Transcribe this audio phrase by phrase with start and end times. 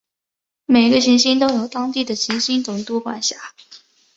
[0.65, 3.35] 每一个行星都由当地的行星总督管辖。